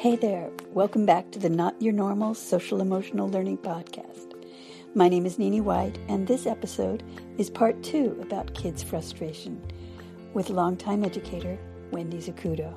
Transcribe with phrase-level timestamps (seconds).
[0.00, 4.32] Hey there, welcome back to the Not Your Normal Social Emotional Learning Podcast.
[4.94, 7.02] My name is Nini White, and this episode
[7.36, 9.60] is part two about kids' frustration
[10.32, 11.58] with longtime educator
[11.90, 12.72] Wendy Zacuto.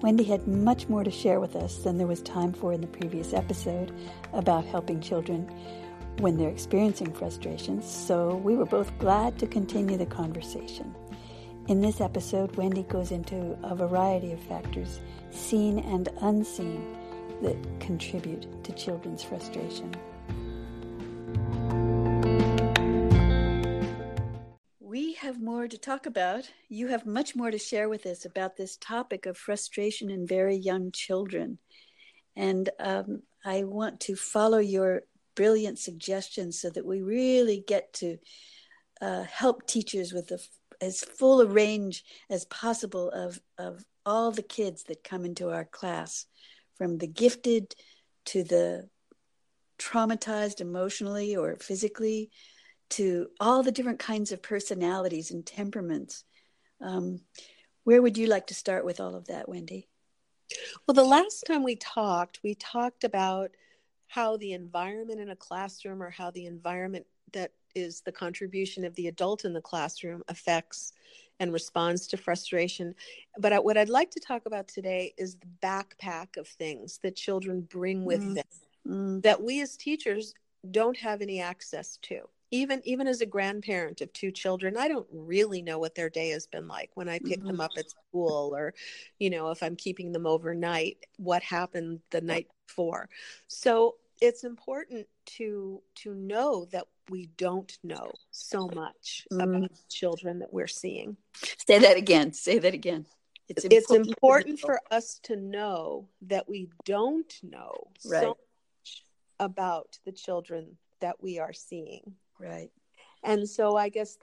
[0.00, 2.86] Wendy had much more to share with us than there was time for in the
[2.86, 3.92] previous episode
[4.32, 5.46] about helping children
[6.20, 10.94] when they're experiencing frustrations, so we were both glad to continue the conversation.
[11.68, 14.98] In this episode, Wendy goes into a variety of factors,
[15.30, 16.84] seen and unseen,
[17.40, 19.94] that contribute to children's frustration.
[24.80, 26.50] We have more to talk about.
[26.68, 30.56] You have much more to share with us about this topic of frustration in very
[30.56, 31.58] young children.
[32.34, 35.02] And um, I want to follow your
[35.36, 38.18] brilliant suggestions so that we really get to
[39.00, 40.44] uh, help teachers with the
[40.82, 45.64] as full a range as possible of of all the kids that come into our
[45.64, 46.26] class,
[46.74, 47.74] from the gifted
[48.24, 48.88] to the
[49.78, 52.30] traumatized emotionally or physically,
[52.90, 56.24] to all the different kinds of personalities and temperaments.
[56.80, 57.20] Um,
[57.84, 59.88] where would you like to start with all of that, Wendy?
[60.86, 63.52] Well, the last time we talked, we talked about
[64.08, 68.94] how the environment in a classroom or how the environment that is the contribution of
[68.94, 70.92] the adult in the classroom affects
[71.40, 72.94] and responds to frustration.
[73.38, 77.62] But what I'd like to talk about today is the backpack of things that children
[77.62, 78.34] bring with mm.
[78.36, 78.44] them
[78.86, 79.22] mm.
[79.22, 80.34] that we as teachers
[80.70, 82.20] don't have any access to.
[82.50, 86.28] Even even as a grandparent of two children, I don't really know what their day
[86.30, 87.46] has been like when I pick mm-hmm.
[87.46, 88.74] them up at school or,
[89.18, 93.08] you know, if I'm keeping them overnight, what happened the night before.
[93.48, 99.42] So it's important to to know that we don't know so much mm.
[99.42, 101.16] about children that we're seeing.
[101.66, 102.32] Say that again.
[102.32, 103.06] Say that again.
[103.48, 108.22] It's important, it's important for us to know that we don't know right.
[108.22, 109.02] so much
[109.40, 112.14] about the children that we are seeing.
[112.38, 112.70] Right.
[113.24, 114.18] And so i guess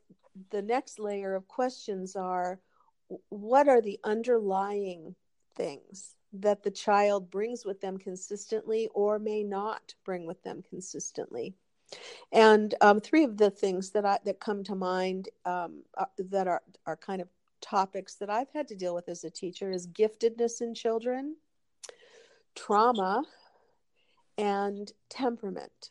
[0.49, 2.59] the next layer of questions are
[3.29, 5.15] what are the underlying
[5.55, 11.55] things that the child brings with them consistently or may not bring with them consistently.
[12.31, 16.47] And um, three of the things that I, that come to mind um, uh, that
[16.47, 17.27] are are kind of
[17.61, 21.35] topics that I've had to deal with as a teacher is giftedness in children,
[22.55, 23.23] trauma,
[24.37, 25.89] and temperament.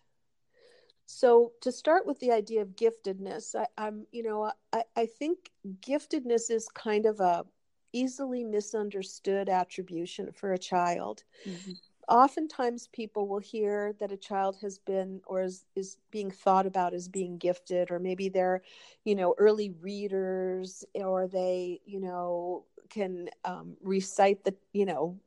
[1.06, 5.50] So to start with the idea of giftedness, I, am you know I, I think
[5.80, 7.44] giftedness is kind of a
[7.92, 11.24] easily misunderstood attribution for a child.
[11.46, 11.72] Mm-hmm.
[12.08, 16.94] Oftentimes, people will hear that a child has been or is, is being thought about
[16.94, 18.62] as being gifted, or maybe they're,
[19.04, 25.18] you know, early readers, or they, you know, can um, recite the, you know,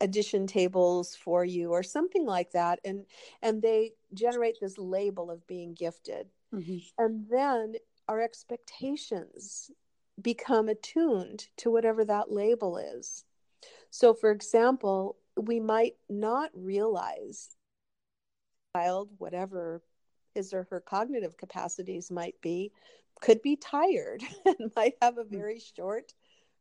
[0.00, 3.04] addition tables for you or something like that and
[3.42, 6.78] and they generate this label of being gifted mm-hmm.
[6.98, 7.74] and then
[8.08, 9.70] our expectations
[10.22, 13.24] become attuned to whatever that label is.
[13.90, 17.56] So, for example, we might not realize
[18.76, 19.82] child, whatever
[20.34, 22.72] his or her cognitive capacities might be,
[23.20, 25.36] could be tired and might have a hmm.
[25.36, 26.14] very short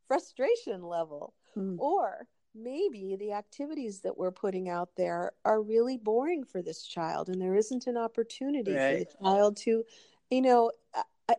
[0.08, 1.34] frustration level.
[1.56, 1.78] Mm.
[1.80, 7.30] Or maybe the activities that we're putting out there are really boring for this child
[7.30, 9.08] and there isn't an opportunity right.
[9.08, 9.84] for the child to,
[10.32, 10.72] you know,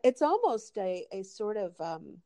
[0.03, 2.19] it's almost a, a sort of um,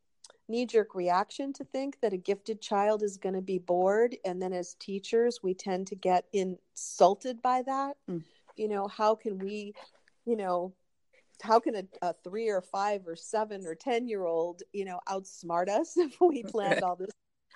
[0.48, 4.16] knee jerk reaction to think that a gifted child is going to be bored.
[4.25, 7.97] And then as teachers, we tend to get insulted by that.
[8.10, 8.22] Mm.
[8.56, 9.74] You know, how can we,
[10.24, 10.74] you know,
[11.42, 15.00] how can a, a, three or five or seven or 10 year old, you know,
[15.08, 17.10] outsmart us if we planned all this,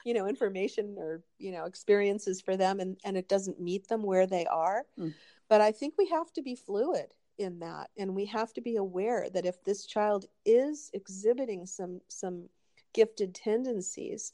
[0.04, 4.02] you know, information or, you know, experiences for them and, and it doesn't meet them
[4.02, 4.84] where they are.
[4.98, 5.14] Mm.
[5.48, 7.08] But I think we have to be fluid
[7.38, 7.90] in that.
[7.96, 12.48] And we have to be aware that if this child is exhibiting some some
[12.94, 14.32] gifted tendencies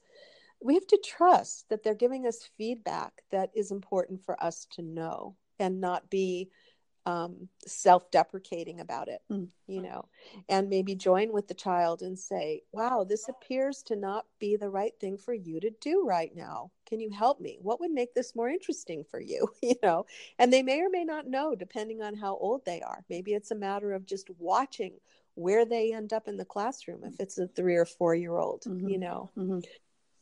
[0.64, 4.82] we have to trust that they're giving us feedback that is important for us to
[4.82, 6.48] know and not be
[7.06, 9.46] um, self-deprecating about it mm.
[9.66, 10.06] you know
[10.48, 14.68] and maybe join with the child and say wow this appears to not be the
[14.68, 18.14] right thing for you to do right now can you help me what would make
[18.14, 20.06] this more interesting for you you know
[20.38, 23.50] and they may or may not know depending on how old they are maybe it's
[23.50, 24.94] a matter of just watching
[25.34, 28.62] where they end up in the classroom if it's a three or four year old
[28.62, 28.88] mm-hmm.
[28.88, 29.58] you know mm-hmm.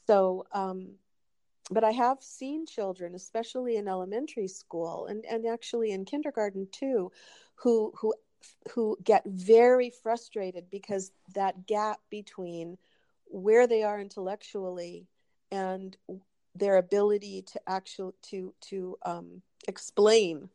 [0.06, 0.88] so um
[1.70, 7.11] but i have seen children especially in elementary school and and actually in kindergarten too
[7.55, 8.14] who who
[8.73, 12.76] who get very frustrated because that gap between
[13.26, 15.06] where they are intellectually
[15.50, 15.97] and
[16.55, 20.49] their ability to actually to to um, explain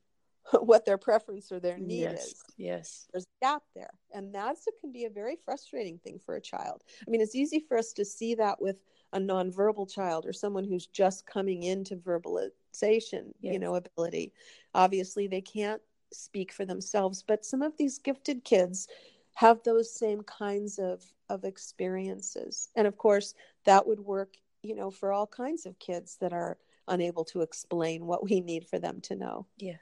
[0.61, 2.43] what their preference or their need yes, is.
[2.57, 3.07] Yes.
[3.11, 3.91] There's a gap there.
[4.13, 6.83] And that's it can be a very frustrating thing for a child.
[7.05, 8.77] I mean, it's easy for us to see that with
[9.13, 13.53] a nonverbal child or someone who's just coming into verbalization, yes.
[13.53, 14.33] you know, ability.
[14.73, 18.87] Obviously, they can't speak for themselves, but some of these gifted kids
[19.33, 22.69] have those same kinds of of experiences.
[22.75, 23.33] And of course,
[23.65, 26.57] that would work, you know, for all kinds of kids that are
[26.87, 29.45] unable to explain what we need for them to know.
[29.57, 29.75] Yeah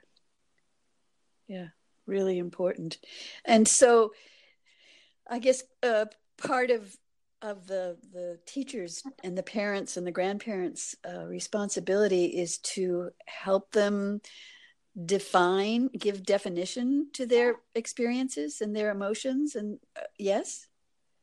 [1.48, 1.68] yeah
[2.06, 2.98] really important.
[3.44, 4.12] And so
[5.28, 6.06] i guess uh,
[6.38, 6.96] part of
[7.42, 13.72] of the the teachers and the parents and the grandparents uh, responsibility is to help
[13.72, 14.20] them
[15.04, 20.68] define give definition to their experiences and their emotions and uh, yes?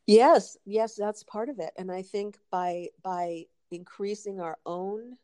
[0.05, 1.71] Yes yes that's part of it.
[1.77, 5.17] And i think by by increasing our own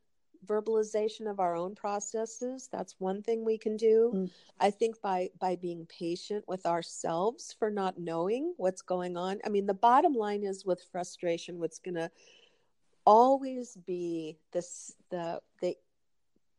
[0.45, 2.69] verbalization of our own processes.
[2.71, 4.11] That's one thing we can do.
[4.13, 4.31] Mm.
[4.59, 9.39] i think by by being patient with ourselves for not knowing what's going on.
[9.45, 12.11] I mean the bottom line is with frustration what's going to
[13.05, 15.75] always be this the the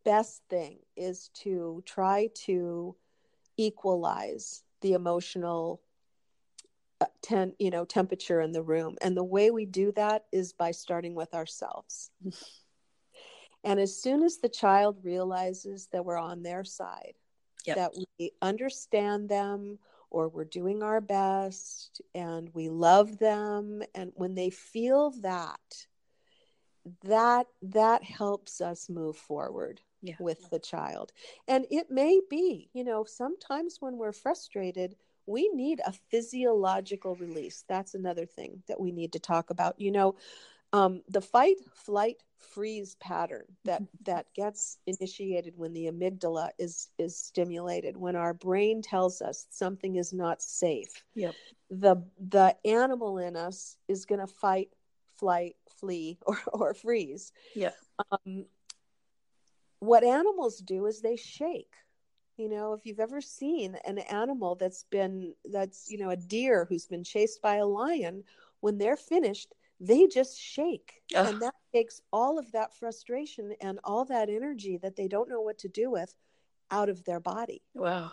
[0.05, 2.97] best thing is to try to
[3.56, 5.83] equalize the emotional
[7.00, 8.97] uh, ten, you know temperature in the room.
[9.03, 12.11] And the way we do that is by starting with ourselves
[13.65, 17.15] And as soon as the child realizes that we're on their side,
[17.67, 17.77] yep.
[17.77, 19.79] that we understand them
[20.11, 25.87] or we're doing our best and we love them and when they feel that
[27.05, 30.15] that that helps us move forward yeah.
[30.19, 31.12] with the child
[31.47, 34.97] and it may be you know sometimes when we're frustrated
[35.27, 39.93] we need a physiological release that's another thing that we need to talk about you
[39.93, 40.15] know
[40.72, 47.17] um, the fight flight freeze pattern that that gets initiated when the amygdala is is
[47.17, 51.05] stimulated when our brain tells us something is not safe.
[51.14, 51.34] Yep.
[51.70, 54.70] The the animal in us is going to fight
[55.19, 57.32] flight flee or or freeze.
[57.55, 57.73] Yeah
[58.11, 58.46] um,
[59.81, 61.75] what animals do is they shake.
[62.37, 66.64] You know if you've ever seen an animal that's been that's you know a deer
[66.69, 68.25] who's been chased by a lion
[68.61, 71.03] when they're finished they just shake.
[71.15, 71.27] Ugh.
[71.27, 75.41] and that takes all of that frustration and all that energy that they don't know
[75.41, 76.15] what to do with
[76.71, 77.62] out of their body.
[77.75, 78.12] Wow.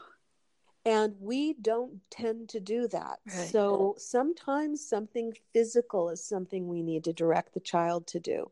[0.86, 3.19] And we don't tend to do that.
[3.28, 3.50] Right.
[3.50, 8.50] so sometimes something physical is something we need to direct the child to do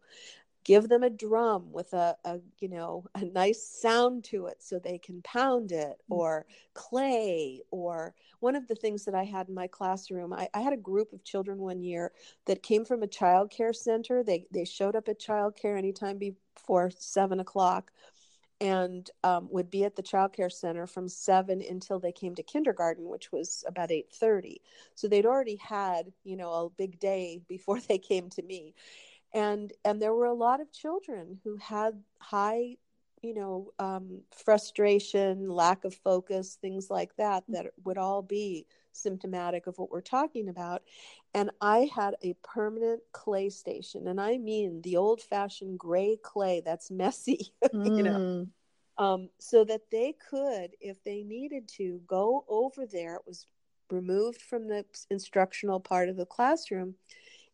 [0.65, 4.77] give them a drum with a, a you know a nice sound to it so
[4.77, 6.15] they can pound it mm.
[6.17, 10.59] or clay or one of the things that i had in my classroom I, I,
[10.61, 12.11] had a group of children one year
[12.45, 14.23] that came from a child care center.
[14.23, 17.91] They they showed up at child care anytime before seven o'clock
[18.61, 22.43] and um, would be at the child care center from seven until they came to
[22.43, 24.57] kindergarten which was about 8.30
[24.95, 28.73] so they'd already had you know a big day before they came to me
[29.35, 32.77] and and there were a lot of children who had high
[33.21, 39.67] you know um, frustration lack of focus things like that that would all be symptomatic
[39.67, 40.81] of what we're talking about
[41.33, 46.61] and i had a permanent clay station and i mean the old fashioned gray clay
[46.63, 47.97] that's messy mm.
[47.97, 48.47] you know mm.
[49.03, 53.47] um, so that they could if they needed to go over there it was
[53.91, 56.95] removed from the instructional part of the classroom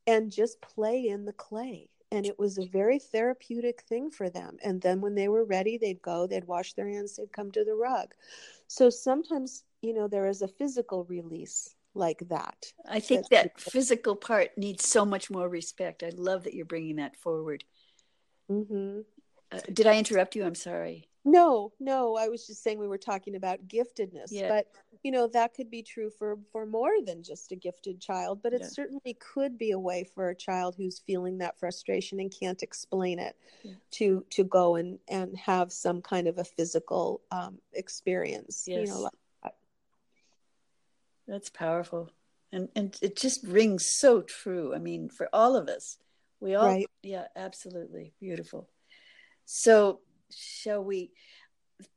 [0.08, 1.90] and just play in the clay.
[2.12, 4.58] And it was a very therapeutic thing for them.
[4.64, 7.64] And then when they were ready, they'd go, they'd wash their hands, they'd come to
[7.64, 8.14] the rug.
[8.68, 12.74] So sometimes, you know, there is a physical release like that.
[12.90, 16.04] I think that, physical part needs so much more respect.
[16.04, 17.64] I love that you're bringing that forward.
[18.50, 19.02] Mm-hmm.
[19.52, 20.46] Uh, did I interrupt you?
[20.46, 21.08] I'm sorry.
[21.24, 24.50] No, no, I was just saying we were talking about giftedness, yeah.
[24.50, 24.68] but
[25.04, 28.54] you know that could be true for for more than just a gifted child, but
[28.54, 28.68] it yeah.
[28.68, 33.20] certainly could be a way for a child who's feeling that frustration and can't explain
[33.20, 33.74] it yeah.
[33.92, 38.66] to to go and and have some kind of a physical um, experience.
[38.68, 38.88] Yes.
[38.88, 39.12] You know, like
[39.44, 39.56] that.
[41.28, 42.10] that's powerful,
[42.52, 44.74] and and it just rings so true.
[44.74, 46.00] I mean, for all of us,
[46.40, 46.88] we all, right.
[47.04, 48.68] yeah, absolutely beautiful.
[49.46, 50.00] So
[50.34, 51.12] shall we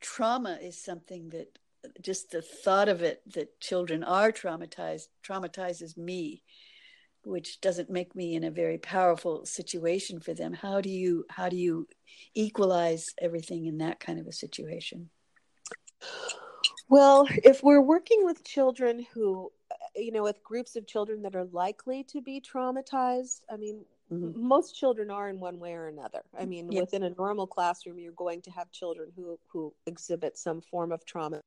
[0.01, 1.59] trauma is something that
[2.01, 6.43] just the thought of it that children are traumatized traumatizes me
[7.25, 10.53] which doesn't make me in a very powerful situation for them.
[10.53, 11.89] How do you how do you
[12.35, 15.11] equalize everything in that kind of a situation?
[16.89, 19.51] Well if we're working with children who
[19.97, 24.47] you know with groups of children that are likely to be traumatized i mean Mm-hmm.
[24.47, 26.23] Most children are in one way or another.
[26.39, 26.83] I mean, Yep.
[26.83, 31.05] within a normal classroom, you're going to have children who who exhibit some form of
[31.05, 31.41] trauma.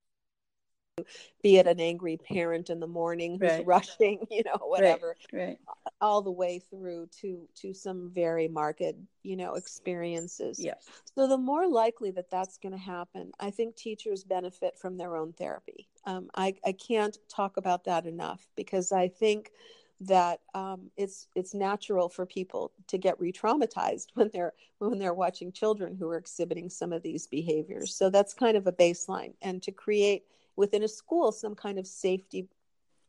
[1.44, 3.66] Be it an angry parent in the morning who's Right.
[3.66, 5.60] rushing, you know, whatever, Right.
[6.02, 8.82] all the way through to to some very marked,
[9.22, 10.60] you know, experiences.
[10.60, 10.74] Yeah.
[11.16, 15.16] So the more likely that that's going to happen, I think teachers benefit from their
[15.16, 15.88] own therapy.
[16.06, 19.52] Um, I, I can't talk about that enough because I think
[20.01, 25.51] that um, it's it's natural for people to get re-traumatized when they're when they're watching
[25.51, 27.96] children who are exhibiting some of these behaviors.
[27.96, 30.25] So that's kind of a baseline, and to create
[30.56, 32.48] within a school some kind of safety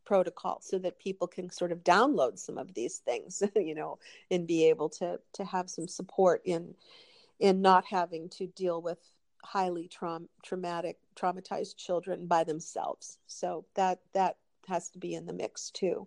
[0.05, 3.99] protocol so that people can sort of download some of these things, you know,
[4.31, 6.75] and be able to to have some support in
[7.39, 8.99] in not having to deal with
[9.45, 13.19] highly traum- traumatic traumatized children by themselves.
[13.27, 16.07] So that that has to be in the mix too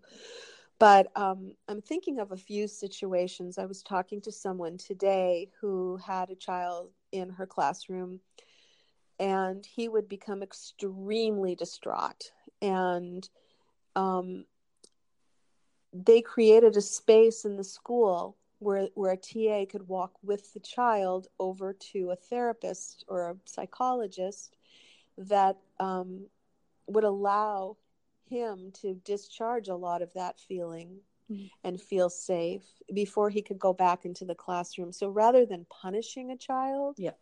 [0.82, 3.60] but um, i'm thinking of a few situations.
[3.60, 8.20] I was talking to someone today who had a child in her classroom
[9.20, 12.32] and he would become extremely distraught.
[12.60, 13.30] And
[13.96, 14.46] um,
[15.94, 20.60] they created a space in the school where where a TA could walk with the
[20.60, 24.56] child over to a therapist or a psychologist
[25.20, 26.26] that um,
[26.88, 27.78] would allow
[28.32, 31.52] him to discharge a lot of that feeling Mhm.
[31.64, 34.92] and feel safe before he could go back into the classroom.
[34.92, 37.14] So rather than punishing a child, Yeah.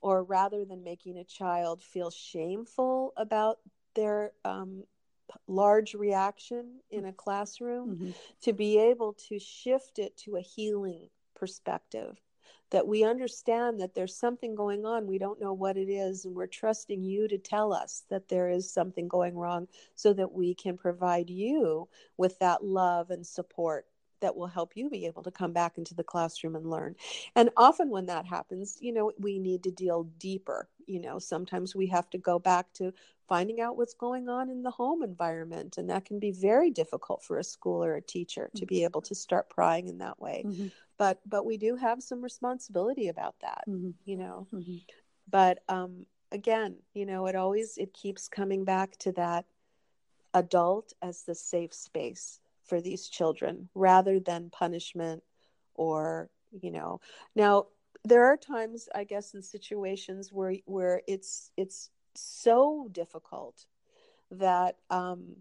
[0.00, 3.60] or rather than making a child feel shameful about
[3.94, 4.84] their um,
[5.46, 8.14] large reaction in a classroom, Mhm.
[8.40, 12.18] to be able to shift it to a healing perspective
[12.70, 15.06] that we understand that there's something going on.
[15.06, 18.50] We don't know what it is and we're trusting you to tell us that there
[18.50, 23.86] is something going wrong so that we can provide you with that love and support
[24.20, 26.96] that will help you be able to come back into the classroom and learn.
[27.36, 30.68] And often when that happens you know we need to deal deeper.
[30.86, 32.92] You know sometimes we have to go back to
[33.28, 37.22] finding out what's going on in the home environment and that can be very difficult
[37.22, 40.44] for a school or a teacher to be able to start prying in that way
[40.46, 40.72] Mhm.
[40.96, 43.94] but but we do have some responsibility about that Mhm.
[44.04, 44.80] you know Mhm.
[45.30, 49.44] but um again you know it always it keeps coming back to that
[50.34, 55.22] adult as the safe space for these children rather than punishment
[55.74, 56.30] or
[56.60, 57.00] you know
[57.34, 57.66] now
[58.04, 63.66] there are times i guess in situations where where it's it's so difficult
[64.30, 65.36] that um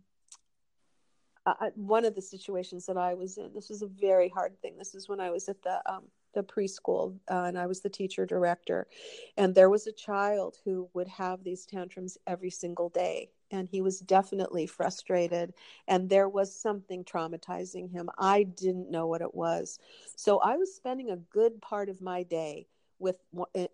[1.47, 4.77] I, one of the situations that I was in, this was a very hard thing.
[4.77, 6.03] This is when I was at the um,
[6.33, 8.87] the preschool, uh, and I was the teacher director,
[9.37, 13.81] and there was a child who would have these tantrums every single day, and he
[13.81, 15.53] was definitely frustrated,
[15.87, 18.09] and there was something traumatizing him.
[18.17, 19.79] I didn't know what it was,
[20.17, 22.67] so I was spending a good part of my day
[22.99, 23.17] with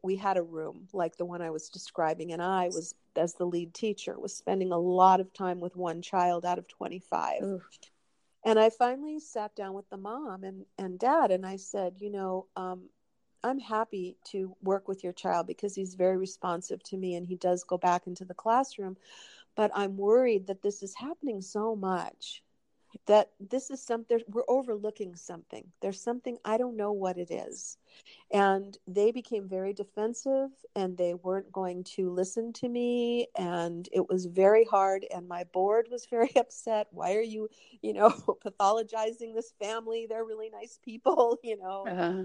[0.01, 3.46] we had a room like the one I was describing, and I was as the
[3.46, 7.62] lead teacher was spending a lot of time with one child out of 25 Oof.
[8.46, 12.10] and i finally sat down with the mom and, and dad and i said you
[12.10, 12.89] know um,
[13.44, 17.36] i'm happy to work with your child because he's very responsive to me and he
[17.36, 18.98] does go back into the classroom
[19.56, 22.44] but i'm worried that this is happening so much
[23.08, 25.66] that this is something we're overlooking something.
[25.82, 27.78] There's something i don't know what it is.
[28.32, 33.28] And they became very defensive and they weren't going to listen to me.
[33.38, 36.88] And it was very hard and my board was very upset.
[36.92, 37.50] Why are you
[37.82, 38.10] you know
[38.46, 40.08] pathologizing this family?
[40.10, 41.86] They're really nice people you know?
[41.88, 42.24] Uh-huh.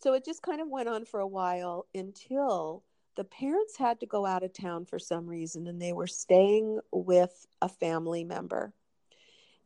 [0.00, 2.84] so it just kind of went on for a while until
[3.16, 6.78] the parents had to go out of town for some reason and they were staying
[6.92, 8.72] with a family member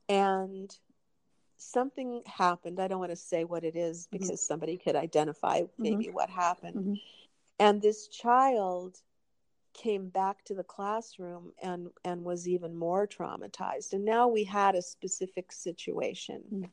[0.09, 0.77] and
[1.57, 2.81] something happened.
[2.81, 4.11] I don't want to say what it is Mhm.
[4.11, 6.77] because somebody could identify maybe what happened.
[6.77, 7.01] Mhm.
[7.59, 9.03] And this child
[9.75, 13.93] came back to the classroom and and was even more traumatized.
[13.93, 16.43] And now we had a specific situation.
[16.51, 16.71] Mhm.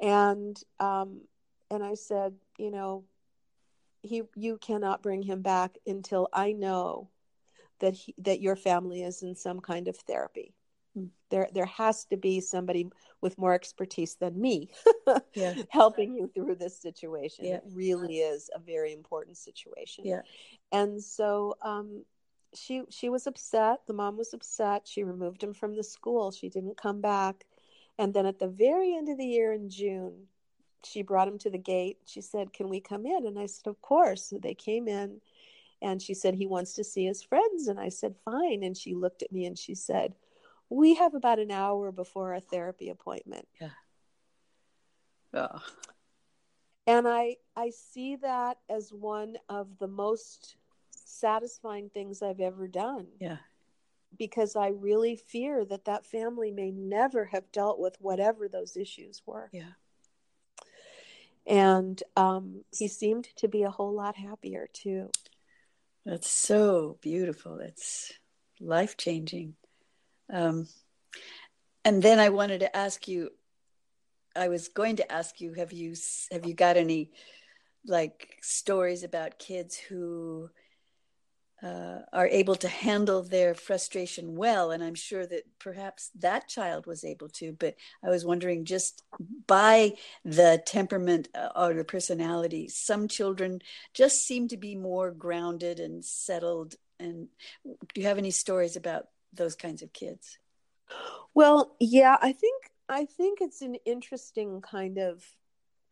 [0.00, 1.28] And um
[1.70, 3.04] and I said, you know,
[4.02, 7.10] he you cannot bring him back until I know
[7.78, 10.54] that he, that your family is in some kind of therapy.
[11.30, 12.90] There there has to be somebody
[13.22, 14.70] with more expertise than me
[15.34, 15.54] Yeah.
[15.70, 17.46] helping you through this situation.
[17.46, 17.56] Yeah.
[17.56, 20.04] It really is a very important situation.
[20.04, 20.22] Yeah.
[20.70, 22.04] And so um
[22.54, 24.86] she she was upset, the mom was upset.
[24.86, 26.30] She removed him from the school.
[26.30, 27.46] She didn't come back.
[27.98, 30.26] And then at the very end of the year in June,
[30.84, 31.98] she brought him to the gate.
[32.04, 35.20] She said, "Can we come in?" And I said, "Of course." So they came in
[35.80, 38.94] and she said he wants to see his friends and I said, "Fine." And she
[38.94, 40.14] looked at me and she said,
[40.72, 43.70] "We have about an hour before our therapy appointment." Yeah.
[45.34, 45.62] Oh.
[46.86, 50.56] and i i see that as one of the most
[50.90, 53.38] satisfying things i've ever done Yeah.
[54.18, 59.22] because i really fear that that family may never have dealt with whatever those issues
[59.24, 59.72] were Yeah.
[61.46, 65.10] and um, he seemed to be a whole lot happier too
[66.04, 67.58] That's so beautiful.
[67.60, 68.12] It's
[68.60, 69.54] life changing.
[70.30, 70.68] Um,
[71.84, 73.30] and then I wanted to ask you.
[74.34, 75.94] I was going to ask you: Have you
[76.30, 77.10] have you got any
[77.86, 80.48] like stories about kids who
[81.62, 84.70] uh, are able to handle their frustration well?
[84.70, 87.52] And I'm sure that perhaps that child was able to.
[87.52, 87.74] But
[88.04, 89.02] I was wondering, just
[89.46, 89.92] by
[90.24, 93.60] the temperament uh, or the personality, some children
[93.94, 96.74] just seem to be more grounded and settled.
[96.98, 97.28] And
[97.64, 100.38] do you have any stories about those kinds of kids?
[101.34, 105.24] Well, yeah, I think I think it's an interesting kind of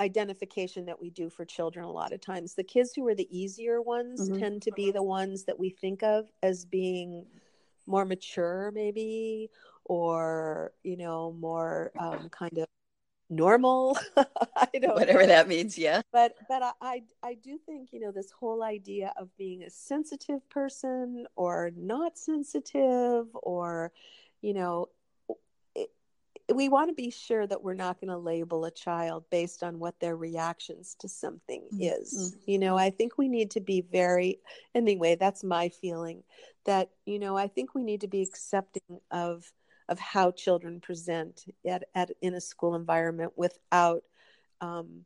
[0.01, 2.55] identification that we do for children a lot of times.
[2.55, 4.39] The kids who are the easier ones Mhm.
[4.39, 7.27] tend to be the ones that we think of as being
[7.87, 9.51] more mature maybe
[9.85, 12.67] or, you know, more um, kind of
[13.31, 13.97] normal.
[14.17, 15.27] I don't Whatever know.
[15.29, 16.03] that means, yeah.
[16.13, 19.71] but but I, I I do think you know this whole idea of being a
[19.71, 23.93] sensitive person or not sensitive or
[24.43, 24.89] you know
[25.75, 25.91] it,
[26.53, 29.79] we want to be sure that we're not going to label a child based on
[29.79, 31.93] what their reactions to something Mhm.
[32.03, 34.41] is you know I think we need to be very
[34.75, 36.25] anyway that's my feeling
[36.65, 39.53] that you know I think we need to be accepting of
[39.91, 44.03] of how children present at, at in a school environment without
[44.63, 45.05] um,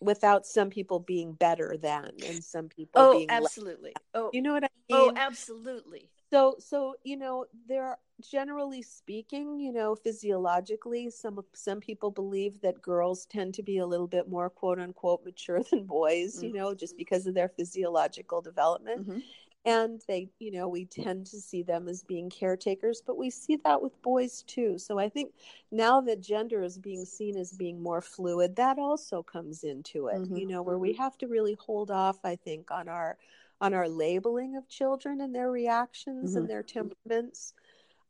[0.00, 3.94] without some people being better than and some people Oh, absolutely.
[4.14, 5.16] Oh, you know what I mean oh, mean?
[5.18, 6.08] absolutely.
[6.30, 12.60] so so you know there are generally speaking you know physiologically some some people believe
[12.60, 16.50] that girls tend to be a little bit more quote unquote mature than boys you
[16.50, 16.54] Mhm.
[16.56, 19.22] know just because of their physiological development Mhm.
[19.64, 23.56] And they you know we tend to see them as being caretakers but we see
[23.56, 25.32] that with boys too so i think
[25.72, 30.22] now that gender is being seen as being more fluid that also comes into it
[30.22, 30.38] Mhm.
[30.38, 33.18] you know where we have to really hold off i think on our
[33.60, 36.36] on our labeling of children and their reactions Mhm.
[36.36, 37.52] and their temperaments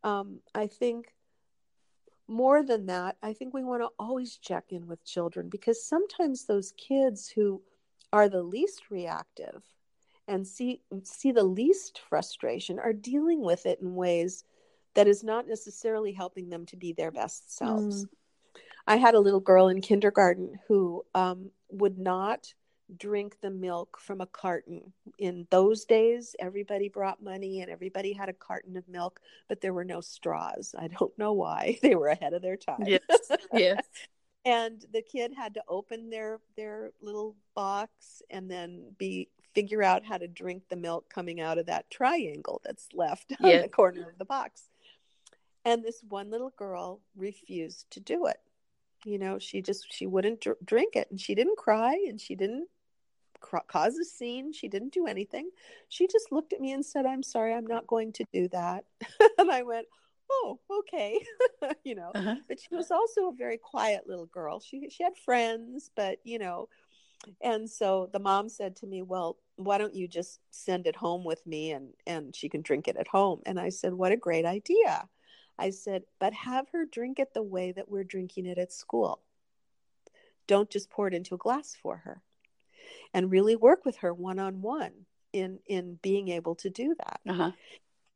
[0.04, 1.14] um, i think
[2.28, 6.44] more than that i think we want to always check in with children because sometimes
[6.44, 7.62] those kids who
[8.12, 9.62] are the least reactive
[10.28, 14.44] and see see the least frustration are dealing with it in ways
[14.94, 18.06] that is not necessarily helping them to be their best selves.
[18.86, 22.52] I had a little girl in kindergarten who um, would not
[22.96, 24.92] drink the milk from a carton.
[25.18, 29.74] In those days, everybody brought money and everybody had a carton of milk, but there
[29.74, 30.74] were no straws.
[30.78, 31.78] I don't know why.
[31.82, 32.84] They were ahead of their time.
[32.86, 33.00] Yes.
[33.52, 33.82] Yes.
[34.44, 40.04] and the kid had to open their their little box and then be figure out
[40.04, 44.08] how to drink the milk coming out of that triangle that's left on the corner
[44.08, 44.68] of the box.
[45.64, 48.38] And this one little girl refused to do it.
[49.04, 51.08] You know she just she wouldn't dr- drink it.
[51.10, 52.68] And she didn't cry and she didn't
[53.40, 54.52] cr- cause a scene.
[54.52, 55.50] She didn't do anything.
[55.88, 58.84] She just looked at me and said i'm sorry i'm not going to do that.
[59.38, 59.86] And i went
[60.30, 61.18] oh okay
[61.84, 62.36] you know Uh-huh.
[62.48, 64.60] but she was also a very quiet little girl.
[64.60, 66.68] She she had friends, but you know,
[67.42, 71.24] and so the mom said to me, "Well, why don't you just send it home
[71.24, 74.16] with me and and she can drink it at home?" And I said, "What a
[74.16, 75.08] great idea."
[75.58, 79.22] I said, "But have her drink it the way that we're drinking it at school.
[80.46, 82.22] Don't just pour it into a glass for her."
[83.14, 87.20] And really work with her one on one in in being able to do that.
[87.26, 87.52] Uh-huh.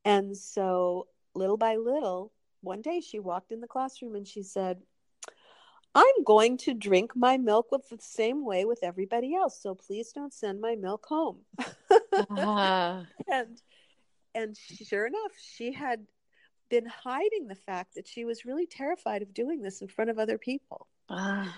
[0.05, 4.83] And so, little by little, one day she walked in the classroom and she said,
[5.95, 9.61] I'm going to drink my milk with the same way with everybody else.
[9.61, 11.39] So please don't send my milk home.
[12.31, 13.05] Ah.
[13.31, 13.61] and
[14.35, 16.07] and sure enough, she had
[16.71, 20.19] been hiding the fact that she was really terrified of doing this in front of
[20.19, 20.87] other people.
[21.11, 21.55] Ah.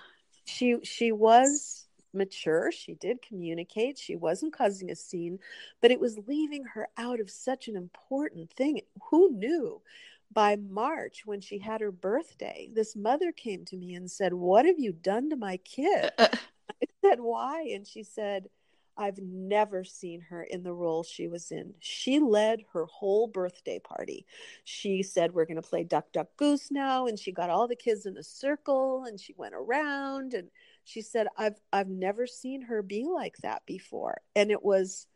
[0.47, 5.39] She she was mature, she did communicate, she wasn't causing a scene,
[5.81, 8.81] but it was leaving her out of such an important thing.
[9.11, 9.81] Who knew?
[10.33, 14.67] By March, when she had her birthday, this mother came to me and said, What
[14.67, 16.11] have you done to my kid?
[16.19, 17.69] I said, Why?
[17.75, 18.49] And she said,
[18.97, 21.75] I've never seen her in the role she was in.
[21.81, 24.25] She led her whole birthday party.
[24.63, 27.07] She said, We're going to play Duck, Duck, Goose now.
[27.07, 30.35] And she got all the kids in a circle and she went around.
[30.35, 30.49] And
[30.85, 34.21] she said, I've, I've never seen her be like that before.
[34.37, 35.07] And it was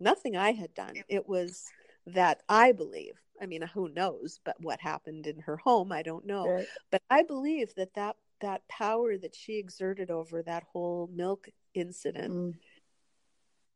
[0.00, 0.94] nothing I had done.
[1.08, 1.64] It was
[2.06, 3.14] that I believe.
[3.40, 4.40] I mean, who knows?
[4.44, 6.66] But what happened in her home, I don't know right.
[6.90, 12.32] but i believe that that that power that she exerted over that whole milk incident
[12.32, 12.54] mm.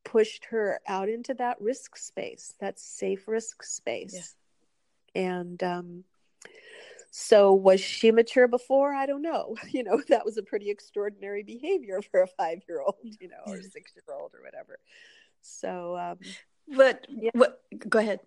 [0.05, 4.35] pushed her out into that risk space, that safe risk space.
[5.15, 5.23] Yeah.
[5.23, 6.05] And um,
[7.21, 8.95] so was she mature before?
[8.95, 9.57] I don't know.
[9.71, 13.43] You know, that was a pretty extraordinary behavior for a five year old, you know,
[13.47, 14.79] or six year old or whatever.
[15.43, 16.19] So, um,
[16.77, 17.31] but yeah.
[17.35, 18.21] what, go ahead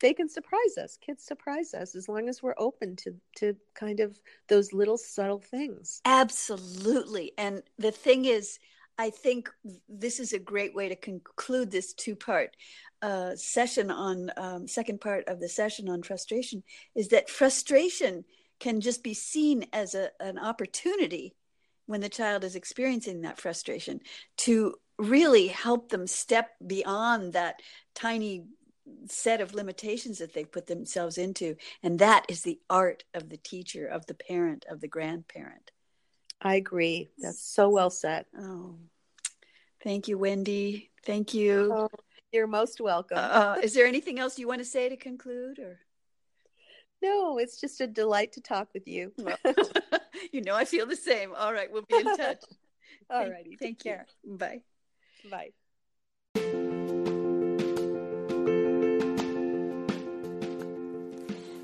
[0.00, 4.00] they can surprise us kids surprise us as long as we're open to to kind
[4.00, 8.58] of those little subtle things absolutely and the thing is
[8.98, 9.50] i think
[9.88, 12.56] this is a great way to conclude this two part
[13.02, 16.62] uh, session on um, second part of the session on frustration
[16.94, 18.24] is that frustration
[18.60, 21.34] can just be seen as a, an opportunity
[21.86, 24.00] when the child is experiencing that frustration
[24.38, 27.60] to really help them step beyond that
[27.94, 28.44] tiny
[29.06, 31.56] set of limitations that they've put themselves into.
[31.82, 35.70] And that is the art of the teacher of the parent of the grandparent
[36.40, 37.10] i agree.
[37.18, 38.26] That's so well said.
[38.38, 38.76] Oh
[39.84, 40.90] thank you wendy.
[41.04, 41.70] Thank you.
[41.72, 41.88] Oh,
[42.32, 43.18] you're most welcome.
[43.20, 45.78] Uh, is there anything else you want to say to conclude or?
[47.02, 49.12] No it's just a delight to talk with you.
[49.18, 49.36] Well,
[50.32, 51.32] you know i feel the same.
[51.36, 52.42] All right we'll be in touch.
[53.10, 54.06] All righty thank, thank you care.
[54.24, 54.62] bye.
[55.30, 55.50] Bye.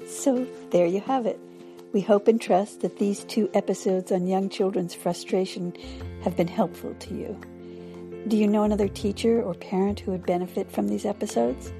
[0.07, 1.41] So there you have it.
[1.93, 5.75] We hope and trust that these two episodes on young children's frustration
[6.23, 7.39] have been helpful to you.
[8.29, 11.73] Do you know another teacher or parent who would benefit from these episodes?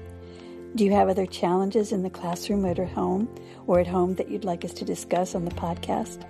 [0.75, 3.27] Do you have other challenges in the classroom or at home
[3.67, 6.25] or at home that you'd like us to discuss on the podcast?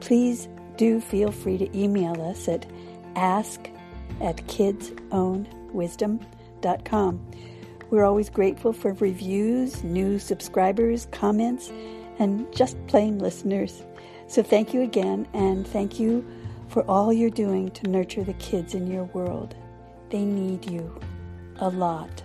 [0.00, 2.66] Please do feel free to email us at
[3.14, 3.68] ask
[4.20, 7.26] at kidsownwisdom.com
[7.90, 11.70] we're always grateful for reviews, new subscribers, comments,
[12.18, 13.82] and just plain listeners.
[14.28, 16.26] So thank you again, and thank you
[16.68, 19.54] for all you're doing to nurture the kids in your world.
[20.10, 20.98] They need you
[21.58, 22.22] a lot.